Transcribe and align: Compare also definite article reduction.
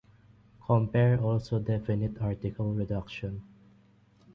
Compare 0.65 1.21
also 1.21 1.59
definite 1.59 2.19
article 2.23 2.73
reduction. 2.73 3.43